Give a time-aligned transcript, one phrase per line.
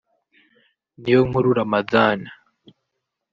[0.99, 2.19] Niyonkuru Ramadhan